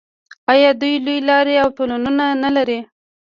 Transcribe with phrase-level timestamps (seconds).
[0.51, 2.79] آیا دوی لویې لارې او تونلونه نلري؟